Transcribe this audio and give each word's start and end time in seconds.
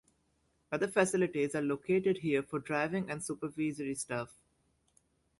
Other 0.71 0.87
facilities 0.87 1.53
are 1.53 1.61
located 1.61 2.17
here 2.17 2.41
for 2.41 2.57
driving 2.57 3.11
and 3.11 3.23
supervisory 3.23 3.93
staff. 3.93 4.35